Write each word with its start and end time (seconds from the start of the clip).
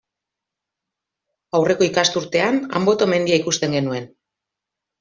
Aurreko 1.59 1.85
ikasturtean 1.89 2.59
Anboto 2.81 3.11
mendia 3.15 3.41
ikusten 3.45 3.79
genuen. 3.79 4.13